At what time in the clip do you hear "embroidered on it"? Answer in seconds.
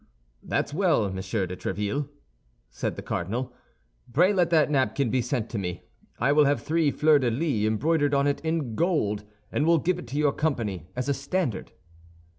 7.67-8.41